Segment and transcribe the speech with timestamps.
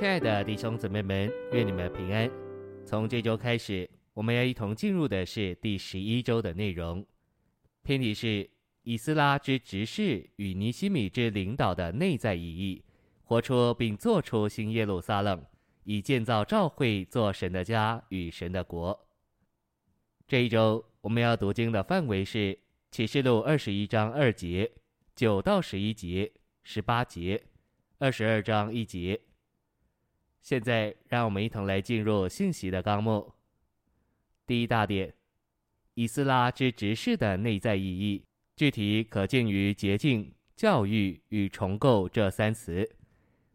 [0.00, 2.30] 亲爱的弟兄姊妹们，愿你们平安。
[2.86, 7.04] 从这周开始，我们要一同进入的是第十一周的内容。
[7.82, 8.48] 篇题是
[8.82, 12.82] 以斯拉之执事与尼西米之领导的内在意义，
[13.24, 15.44] 活出并做出新耶路撒冷，
[15.84, 18.98] 以建造教会做神的家与神的国。
[20.26, 22.58] 这一周我们要读经的范围是
[22.90, 24.72] 启示录二十一章二节、
[25.14, 26.32] 九到十一节、
[26.64, 27.44] 十八节、
[27.98, 29.20] 二十二章一节。
[30.40, 33.32] 现在，让我们一同来进入信息的纲目。
[34.46, 35.12] 第一大点：
[35.94, 38.24] 以斯拉之执事的内在意义，
[38.56, 42.84] 具体可见于洁净、教育与重构这三词；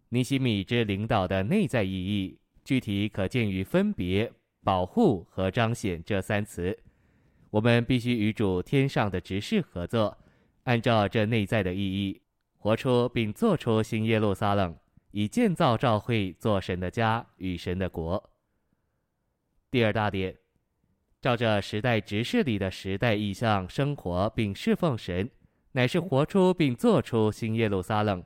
[0.10, 4.32] 尼西米之领导的内在意义，具体可见于分别、
[4.64, 6.78] 保护和彰显这三词。
[7.50, 10.18] 我们必须与主天上的执事合作，
[10.64, 12.22] 按照这内在的意义，
[12.58, 14.78] 活出并做出新耶路撒冷。
[15.18, 18.32] 以建造教会做神的家与神的国。
[19.72, 20.36] 第二大点，
[21.22, 25.32] 照着时代执事里的时代意向生活并侍奉神，
[25.72, 28.22] 乃是活出并做出新耶路撒冷。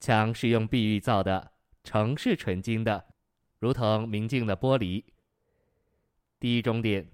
[0.00, 1.52] 墙是用碧玉造的，
[1.82, 3.04] 城是纯金的，
[3.58, 5.04] 如同明净的玻璃。
[6.40, 7.06] 第一终点，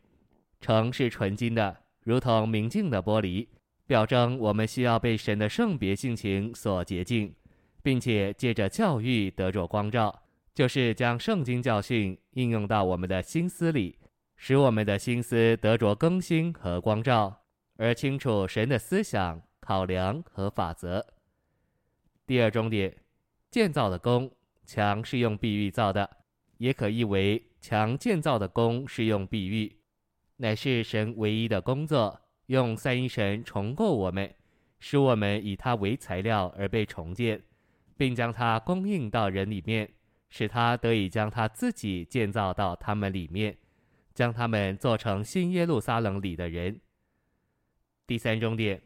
[0.61, 3.49] 城是纯金的，如同明净的玻璃，
[3.89, 7.35] 表征我们需要被神的圣别性情所洁净。
[7.83, 10.23] 并且借着教育得着光照，
[10.55, 13.99] 就是将圣经教训应用到我们的心思里，
[14.37, 17.45] 使我们的心思得着更新和光照，
[17.77, 21.07] 而清楚神的思想、考量和法则。
[22.27, 22.97] 第二重点，
[23.51, 24.31] 建造的工，
[24.65, 26.09] 墙是用碧玉造的，
[26.59, 29.77] 也可译为墙建造的工是用碧玉，
[30.37, 34.33] 乃是神唯一的工作，用三一神重构我们，
[34.79, 37.43] 使我们以它为材料而被重建。
[38.01, 39.87] 并将它供应到人里面，
[40.31, 43.55] 使他得以将他自己建造到他们里面，
[44.15, 46.81] 将他们做成新耶路撒冷里的人。
[48.07, 48.81] 第三重点，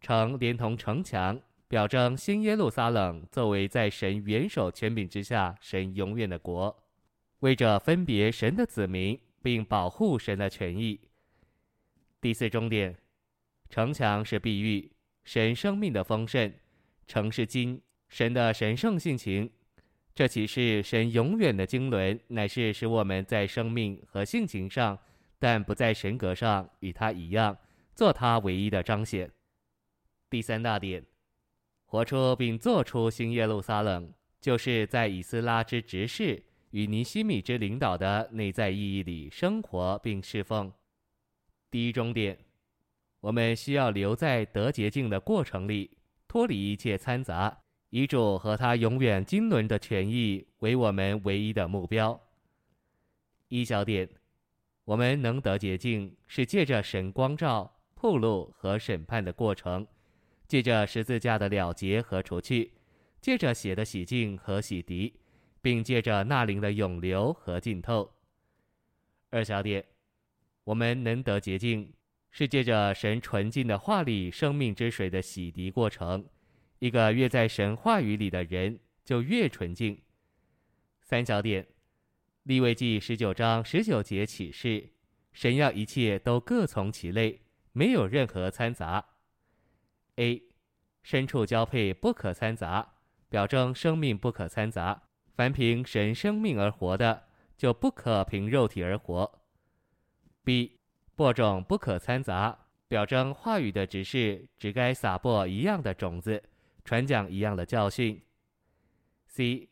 [0.00, 6.74] 城连同城墙，表征新耶路撒冷作为在神元首权柄之下，神永远的国，
[7.40, 10.98] 为着分别神的子民，并保护神的权益。
[12.22, 12.96] 第四重点，
[13.68, 14.90] 城墙是碧玉，
[15.24, 16.50] 神生命的丰盛，
[17.06, 17.82] 城是金。
[18.10, 19.48] 神的神圣性情，
[20.14, 24.98] 这岂是神永远的经纶，乃是使我们在生命和性情上，
[25.38, 27.56] 但不在神格上与他一样，
[27.94, 29.30] 做他唯一的彰显。
[30.28, 31.06] 第三大点，
[31.86, 40.72] 活出并做出新耶路撒冷，就是在以斯拉之执事与尼西米之领导的内在意义里生活并侍奉。
[41.70, 42.36] 第一中点，
[43.20, 47.56] 我们需要留在得洁净的过程里，脱离一切掺杂。
[47.90, 52.18] 遗嘱和他永远经纶的权益为我们唯一的目标。
[53.48, 54.08] 一小点，
[54.84, 59.84] 我们能得洁净，是借着神光照、铺路和审判的过程，
[60.46, 62.72] 借着十字架的了结和除去，
[63.20, 65.12] 借着血的洗净和洗涤，
[65.60, 68.08] 并借着那灵的涌流和浸透。
[69.30, 69.84] 二小点，
[70.62, 71.92] 我们能得洁净，
[72.30, 76.24] 是借着神纯净的话里生命之水的洗涤过程。
[76.80, 80.02] 一个越在神话语里的人，就越纯净。
[81.02, 81.66] 三小点，
[82.44, 84.88] 利未记十九章十九节启示，
[85.34, 87.42] 神要一切都各从其类，
[87.72, 89.04] 没有任何掺杂。
[90.16, 90.42] A，
[91.04, 92.94] 牲畜交配不可掺杂，
[93.28, 95.02] 表征生命不可掺杂。
[95.34, 97.24] 凡凭神生命而活的，
[97.58, 99.42] 就不可凭肉体而活。
[100.42, 100.78] B，
[101.14, 106.42] 播种不可掺杂，表征话语的指示只该撒播一样的种子。
[106.84, 108.20] 传讲一样的教训。
[109.26, 109.68] C，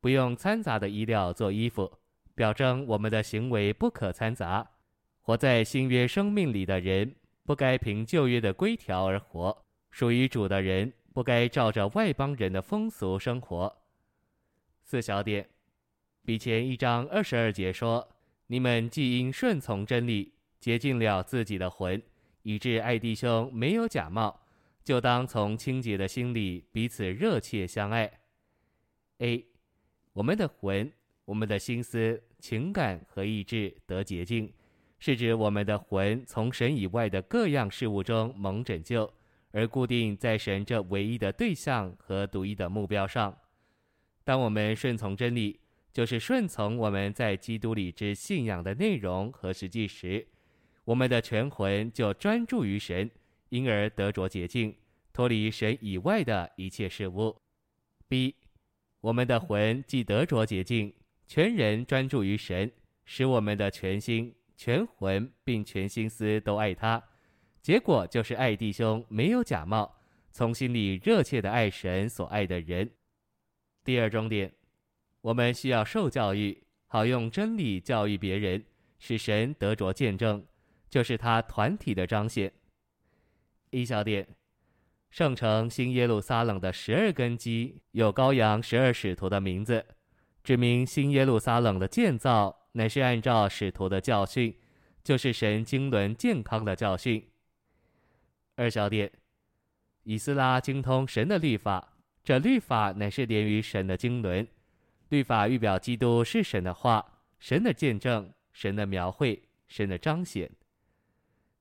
[0.00, 1.98] 不用掺杂的衣料做衣服，
[2.34, 4.68] 表征我们的行为不可掺杂。
[5.20, 13.76] 活在新约生命里的人，不该凭旧约的规条而活；属于主的人，不该照着外邦人的风俗生活。
[14.84, 15.48] 四小点，
[16.24, 18.08] 比前一章二十二节说：
[18.46, 22.00] 你们既因顺从真理，洁净了自己的魂，
[22.42, 24.45] 以致爱弟兄没有假冒。
[24.86, 28.08] 就当从清洁的心里彼此热切相爱。
[29.18, 29.44] A，
[30.12, 30.92] 我们的魂、
[31.24, 34.52] 我们的心思、情感和意志得洁净，
[35.00, 39.12] 是指我们的魂从神以外的各样事物中蒙拯救，
[39.50, 43.36] 而固定在神这唯一的对象和独一的目标上。
[44.22, 45.58] 当我们顺从真理，
[45.92, 50.28] 就是顺从我们在基督里之信仰的内容和实际时，
[50.84, 53.10] 我们的全魂就专注于神。
[53.48, 54.74] 因而得着洁净，
[55.12, 57.36] 脱离神以外的一切事物。
[58.08, 58.34] B，
[59.00, 60.92] 我们的魂既得着洁净，
[61.26, 62.70] 全人专注于神，
[63.04, 67.02] 使我们的全心、全魂并全心思都爱他。
[67.62, 69.92] 结果就是爱弟兄没有假冒，
[70.30, 72.88] 从心里热切的爱神所爱的人。
[73.82, 74.52] 第二重点，
[75.20, 78.64] 我们需要受教育，好用真理教育别人，
[78.98, 80.44] 使神得着见证，
[80.88, 82.52] 就是他团体的彰显。
[83.70, 84.26] 一小点，
[85.10, 89.84] 圣城新耶路撒冷的十二根基有羔羊十二使徒的名字，
[90.44, 94.56] 指明新耶路撒冷的建造乃是按照使徒的教训，
[95.02, 97.28] 就是神经纶健康的教训。
[98.54, 99.10] 二小点，
[100.04, 104.46] 以斯拉精通神的律法，这律法乃是连于神的经纶，
[105.08, 110.50] 律法预表基督是神的话，神的见证，神的描绘，神的彰显。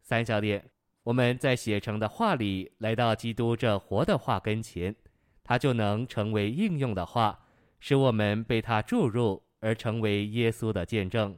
[0.01, 0.69] 三小点，
[1.05, 4.95] 我们在写成的话里来到基督这活的话跟前，
[5.43, 7.45] 他就能成为应用的话，
[7.79, 11.37] 使我们被他注入而成为耶稣的见证。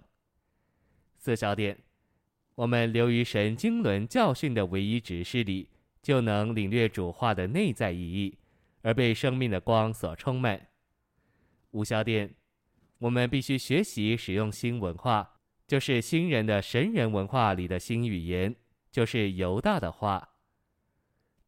[1.18, 1.78] 四小点。
[2.56, 5.70] 我们留于神经纶教训的唯一指示里，
[6.02, 8.36] 就能领略主话的内在意义，
[8.82, 10.70] 而被生命的光所充满。
[11.72, 12.34] 五小点，
[12.98, 15.36] 我们必须学习使用新文化，
[15.68, 18.56] 就是新人的神人文化里的新语言，
[18.92, 20.30] 就是犹大的话。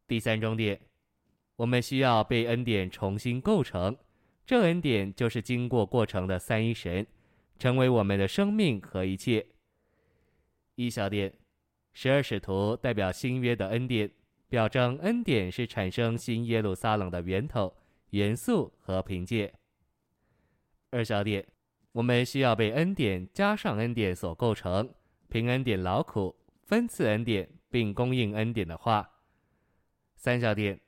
[0.06, 0.80] 第三重点，
[1.56, 3.96] 我们需要被恩典重新构成，
[4.44, 7.06] 这恩典就是经过过程的三一神，
[7.58, 9.46] 成为我们的生命和一切。
[10.74, 11.32] 一小点，
[11.92, 14.10] 十二使徒代表新约的恩典，
[14.48, 17.76] 表征恩典是产生新耶路撒冷的源头、
[18.10, 19.52] 元素和凭借。
[20.90, 21.46] 二小点，
[21.92, 24.92] 我们需要被恩典加上恩典所构成，
[25.28, 26.34] 凭恩典劳苦，
[26.70, 29.10] 分赐恩典，并供应恩典的话。
[30.14, 30.78] 三小点，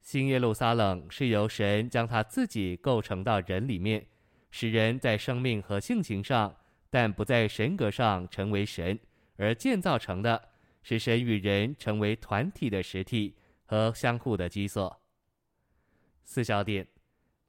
[0.00, 4.06] 新耶路撒冷是由神将他自己构成到人里面，
[4.50, 6.56] 使人在生命和性情上，
[6.88, 8.98] 但不在神格上成为神。
[9.36, 10.48] 而建造成的
[10.82, 13.36] 是神与人成为团体的实体
[13.66, 14.90] 和相互的基础。
[16.24, 16.88] 四小点，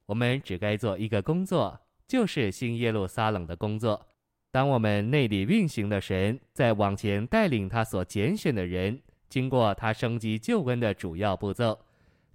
[0.05, 4.05] 我们只该做一个工作，就是新耶路撒冷的工作。
[4.51, 8.99] 当我们内里运行的神在往前带领他所拣选的人，
[9.29, 11.79] 经过他生机救恩的主要步骤，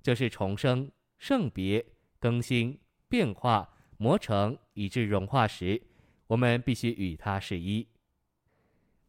[0.01, 0.89] 就是重生、
[1.19, 1.85] 圣别、
[2.21, 2.79] 更新、
[3.09, 5.83] 变化、磨成，以致融化时，
[6.29, 7.87] 我们必须与他是一。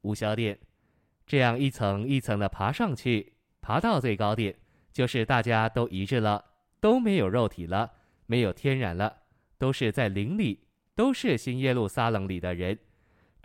[0.01, 0.57] 五小点，
[1.27, 4.55] 这样一层一层的爬上去，爬到最高点，
[4.91, 6.43] 就是大家都一致了，
[6.79, 7.91] 都没有肉体了，
[8.25, 9.15] 没有天然了，
[9.59, 10.61] 都是在灵里，
[10.95, 12.79] 都是新耶路撒冷里的人。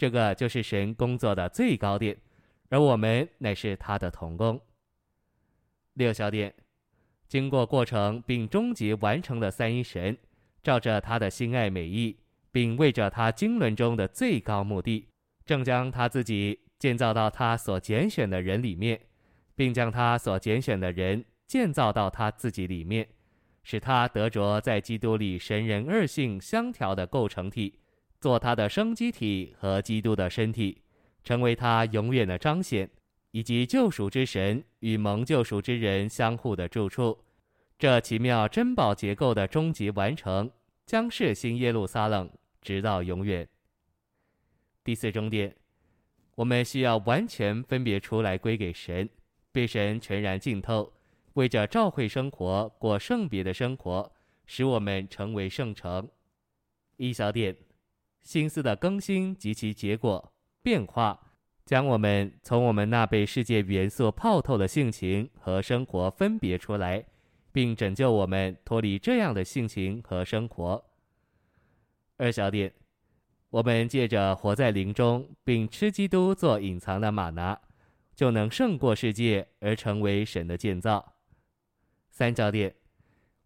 [0.01, 2.17] 这个就是神工作的最高点，
[2.71, 4.59] 而我们乃是他的同工。
[5.93, 6.55] 六小点，
[7.29, 10.17] 经过过程并终极完成的三一神，
[10.63, 12.17] 照着他的心爱美意，
[12.51, 15.07] 并为着他经纶中的最高目的。
[15.45, 18.99] 正将他自己建造到他所拣选的人里面，
[19.55, 23.07] 并将他所拣选的人建造到他自己里面，
[23.63, 27.81] 使他得着在基督里神人二性相调的构成体，
[28.21, 30.83] 做他的生机体和基督的身体，
[31.25, 32.89] 成为他永远的彰显，
[33.31, 37.19] 以及救赎之神与蒙救赎之人相互的住处。
[37.79, 40.51] 这奇妙珍宝结构的终极完成，
[40.85, 42.31] 将是新耶路撒冷，
[42.61, 43.49] 直到永远。
[44.85, 45.57] 第四重点，
[46.35, 49.09] 我们需要完全分别出来归给神，
[49.51, 50.93] 被神全然浸透，
[51.33, 54.13] 为着召会生活过圣别的生活，
[54.45, 56.07] 使我们成为圣城。
[56.99, 57.57] 一小点，
[58.23, 61.33] 心思的更新及其结果变化，
[61.65, 67.05] 将我们从我们那被世界元素泡透的性情和生活分别出来，
[67.53, 70.85] 并拯救我们脱离这样的性情和生活。
[72.17, 72.73] 二小点。
[73.51, 77.61] 我们借着活在灵中，并吃基督做隐藏的吗哪，
[78.15, 81.15] 就能胜过世界而成为神的建造。
[82.11, 82.73] 三小点，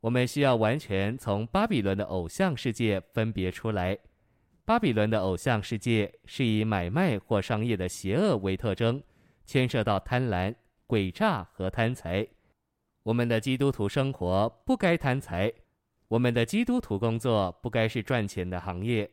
[0.01, 3.99] 我们需要完全从巴比伦的偶像世界分别出来。
[4.67, 9.03] 巴比伦的偶像世界是以买卖或商业的邪恶为特征，
[9.45, 10.55] 牵涉到贪婪、
[10.89, 12.27] 诡诈和贪财。
[13.03, 15.53] 我们的基督徒生活不该贪财，
[16.09, 19.11] 我们的基督徒工作不该是赚钱的行业。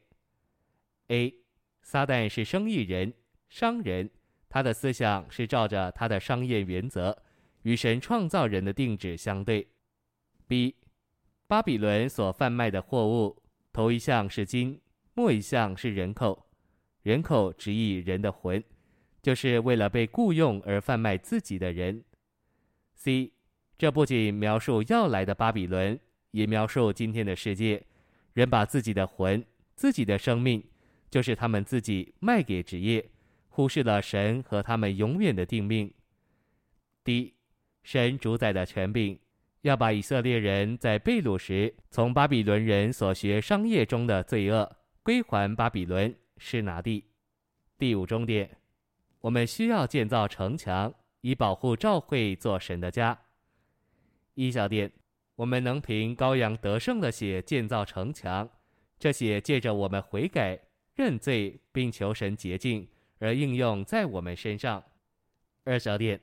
[1.08, 1.36] A，
[1.81, 3.13] 撒旦是生意人、
[3.50, 4.10] 商人，
[4.48, 7.22] 他的思想是照着他的商业原则，
[7.63, 9.67] 与神创造人的定旨相对。
[10.48, 10.77] B，
[11.46, 13.43] 巴比伦所贩卖的货物，
[13.74, 14.79] 头一项是金，
[15.13, 16.48] 末一项是人口，
[17.03, 18.63] 人口直译人的魂，
[19.22, 22.03] 就是为了被雇佣而贩卖自己的人。
[22.96, 23.34] C，
[23.77, 26.00] 这不仅描述要来的巴比伦，
[26.32, 27.84] 也描述今天的世界。
[28.34, 29.44] 人把自己的魂、
[29.75, 30.63] 自己的生命，
[31.10, 33.10] 就是他们自己卖给职业，
[33.50, 35.94] 忽视了神和他们永远的定命。
[37.03, 37.34] D，
[37.84, 39.20] 神主宰的权柄，
[39.63, 47.05] 要把以色列人在被掳时从巴比伦人所学商业中的罪恶归还巴比伦，是拿地。
[47.77, 48.58] 第五重点，
[49.22, 53.20] 我们需要建造城墙，以保护教会做神的家。
[54.36, 54.91] 一小点，
[55.38, 58.48] 我们能凭羔羊得胜的血建造城墙，
[59.00, 60.60] 这血借着我们悔改、
[60.93, 64.84] 认罪并求神洁净而应用在我们身上。
[65.63, 66.22] 二小点，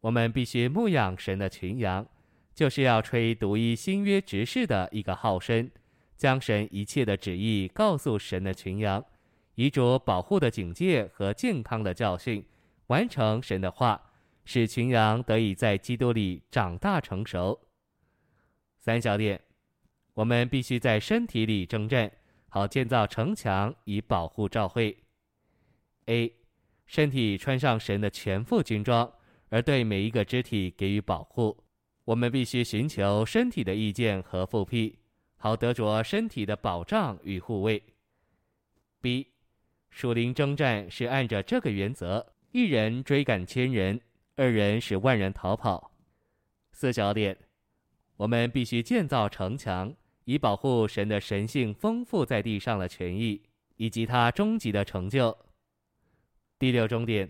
[0.00, 2.06] 我们必须牧养神的群羊，
[2.54, 5.70] 就是要吹独一新约执事的一个号声，
[6.22, 9.04] 将神一切的旨意告诉神的群羊，
[9.56, 12.44] 以主保护的警戒和健康的教训，
[12.86, 14.00] 完成神的话。
[14.44, 17.60] 使群羊得以在基督里长大成熟。
[18.78, 19.40] 三小点，
[20.14, 22.10] 我们必须在身体里征战，
[22.48, 24.96] 好建造城墙以保护教会。
[26.06, 26.32] A，
[26.86, 29.12] 身体穿上神的全副军装，
[29.48, 31.64] 而对每一个肢体给予保护。
[32.04, 34.98] 我们必须寻求身体的意见和复辟，
[35.42, 37.82] 好得着身体的保障与护卫。
[39.00, 39.32] B，
[39.90, 44.00] 属灵征战是按着这个原则：一人追赶千人。
[44.36, 45.90] 二人使万人逃跑。
[46.70, 47.36] 四小点，
[48.18, 49.92] 我们必须建造城墙，
[50.26, 53.42] 以保护神的神性丰富在地上的权益，
[53.74, 55.36] 以及他终极的成就。
[56.56, 57.28] 第六终点，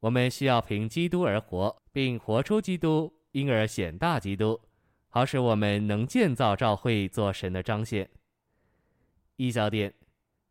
[0.00, 4.60] 我们需要凭基督而活，并活出基督，因而显大基督，
[5.10, 8.08] 好使我们能建造教会做神的彰显。
[9.36, 9.92] 一小点，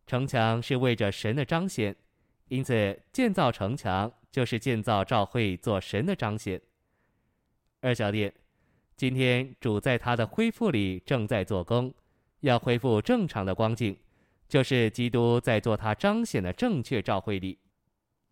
[0.05, 1.95] 城墙是为着神的彰显，
[2.49, 4.13] 因此建造城墙。
[4.31, 6.61] 就是建造教会做神的彰显。
[7.81, 8.31] 二小点，
[8.95, 11.91] 今天主在他的恢复里正在做工，
[12.41, 13.97] 要恢复正常的光景，
[14.47, 17.57] 就是基督在做他彰显的正确照会里。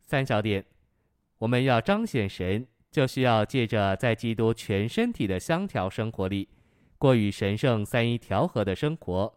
[0.06, 0.64] 三小点，
[1.40, 6.50] 我们要彰显神，就需要借着在基督全身体的相调生活里，
[6.98, 9.34] 过与神圣三一调和的生活，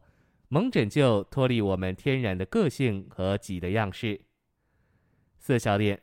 [0.49, 4.21] 蒙拯救脱离我们天然的个性和己的样式。
[5.38, 6.00] 四小点。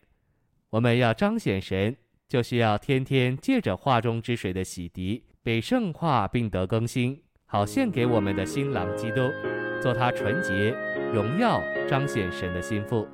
[0.71, 1.95] 我们要彰显神，
[2.27, 9.21] 就需要天天借着话中之水的洗涤，被圣化并得更新，好献给我们的新郎基督，
[9.81, 10.71] 做他纯洁、
[11.13, 13.07] 荣耀、彰显神的心腹。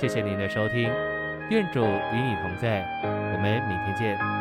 [0.00, 0.88] 谢谢您的收听，
[1.50, 4.39] 愿主与你同在，我们明天见。